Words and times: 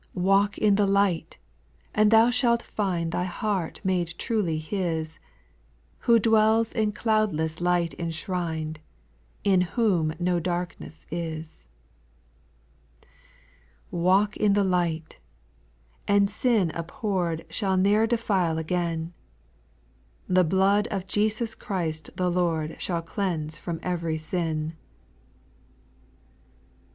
3. 0.15 0.23
Walk 0.23 0.57
in 0.57 0.73
the 0.77 0.87
light 0.87 1.37
I 1.93 2.01
and 2.01 2.09
thou 2.09 2.31
shalt 2.31 2.63
find 2.63 3.11
Thy 3.11 3.25
heart 3.25 3.79
made 3.83 4.15
truly 4.17 4.57
His, 4.57 5.19
Who 6.07 6.17
dwells 6.17 6.71
in 6.71 6.91
cloudless 6.91 7.61
light 7.61 7.93
enshrined, 7.99 8.79
In 9.43 9.61
whom 9.61 10.15
no 10.17 10.39
darkness 10.39 11.05
is. 11.11 11.67
3. 13.03 13.09
Walk 13.91 14.35
in 14.37 14.53
the 14.53 14.63
light! 14.63 15.19
and 16.07 16.31
sin 16.31 16.71
abhorred 16.73 17.45
Shall 17.51 17.77
ne'er 17.77 18.07
defile 18.07 18.57
again; 18.57 19.13
The 20.27 20.43
blood 20.43 20.87
of 20.87 21.05
Jesus 21.05 21.53
Christ 21.53 22.09
the 22.15 22.31
Lord 22.31 22.81
Shall 22.81 23.03
cleanse 23.03 23.55
from 23.59 23.79
every 23.83 24.17
sin. 24.17 24.73